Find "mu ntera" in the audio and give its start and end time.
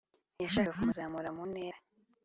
1.35-1.79